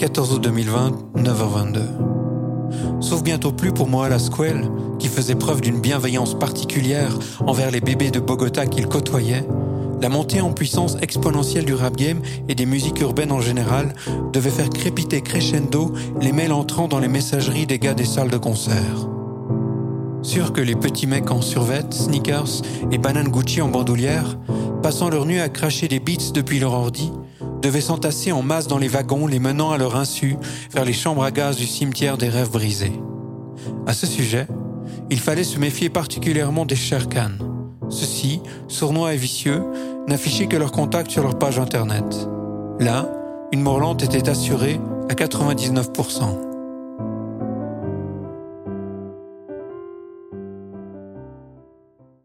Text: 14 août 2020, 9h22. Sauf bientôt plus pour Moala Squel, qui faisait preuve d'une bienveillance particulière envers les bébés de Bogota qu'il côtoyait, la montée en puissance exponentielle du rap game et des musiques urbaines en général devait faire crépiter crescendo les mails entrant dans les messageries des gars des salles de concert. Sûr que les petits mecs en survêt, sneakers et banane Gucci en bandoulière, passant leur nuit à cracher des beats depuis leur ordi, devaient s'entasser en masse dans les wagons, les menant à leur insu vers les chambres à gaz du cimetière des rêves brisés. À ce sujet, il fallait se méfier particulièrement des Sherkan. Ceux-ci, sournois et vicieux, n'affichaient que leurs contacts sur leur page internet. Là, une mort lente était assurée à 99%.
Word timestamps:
14 0.00 0.32
août 0.32 0.40
2020, 0.44 0.92
9h22. 1.16 1.80
Sauf 3.00 3.22
bientôt 3.22 3.52
plus 3.52 3.70
pour 3.70 3.86
Moala 3.86 4.18
Squel, 4.18 4.66
qui 4.98 5.08
faisait 5.08 5.34
preuve 5.34 5.60
d'une 5.60 5.78
bienveillance 5.78 6.38
particulière 6.38 7.18
envers 7.46 7.70
les 7.70 7.82
bébés 7.82 8.10
de 8.10 8.18
Bogota 8.18 8.64
qu'il 8.64 8.86
côtoyait, 8.86 9.44
la 10.00 10.08
montée 10.08 10.40
en 10.40 10.52
puissance 10.52 10.96
exponentielle 11.02 11.66
du 11.66 11.74
rap 11.74 11.96
game 11.96 12.22
et 12.48 12.54
des 12.54 12.64
musiques 12.64 13.02
urbaines 13.02 13.30
en 13.30 13.42
général 13.42 13.92
devait 14.32 14.48
faire 14.48 14.70
crépiter 14.70 15.20
crescendo 15.20 15.92
les 16.18 16.32
mails 16.32 16.54
entrant 16.54 16.88
dans 16.88 16.98
les 16.98 17.08
messageries 17.08 17.66
des 17.66 17.78
gars 17.78 17.92
des 17.92 18.06
salles 18.06 18.30
de 18.30 18.38
concert. 18.38 19.06
Sûr 20.22 20.54
que 20.54 20.62
les 20.62 20.76
petits 20.76 21.08
mecs 21.08 21.30
en 21.30 21.42
survêt, 21.42 21.84
sneakers 21.90 22.62
et 22.90 22.96
banane 22.96 23.28
Gucci 23.28 23.60
en 23.60 23.68
bandoulière, 23.68 24.38
passant 24.82 25.10
leur 25.10 25.26
nuit 25.26 25.40
à 25.40 25.50
cracher 25.50 25.88
des 25.88 26.00
beats 26.00 26.32
depuis 26.32 26.58
leur 26.58 26.72
ordi, 26.72 27.12
devaient 27.62 27.80
s'entasser 27.80 28.32
en 28.32 28.42
masse 28.42 28.66
dans 28.66 28.78
les 28.78 28.88
wagons, 28.88 29.26
les 29.26 29.38
menant 29.38 29.70
à 29.70 29.78
leur 29.78 29.96
insu 29.96 30.36
vers 30.72 30.84
les 30.84 30.92
chambres 30.92 31.24
à 31.24 31.30
gaz 31.30 31.56
du 31.56 31.66
cimetière 31.66 32.16
des 32.16 32.28
rêves 32.28 32.50
brisés. 32.50 32.92
À 33.86 33.92
ce 33.92 34.06
sujet, 34.06 34.46
il 35.10 35.20
fallait 35.20 35.44
se 35.44 35.58
méfier 35.58 35.88
particulièrement 35.88 36.66
des 36.66 36.76
Sherkan. 36.76 37.32
Ceux-ci, 37.88 38.40
sournois 38.68 39.14
et 39.14 39.16
vicieux, 39.16 39.62
n'affichaient 40.06 40.46
que 40.46 40.56
leurs 40.56 40.72
contacts 40.72 41.10
sur 41.10 41.22
leur 41.22 41.38
page 41.38 41.58
internet. 41.58 42.28
Là, 42.78 43.08
une 43.52 43.62
mort 43.62 43.80
lente 43.80 44.02
était 44.02 44.28
assurée 44.28 44.80
à 45.08 45.14
99%. 45.14 46.49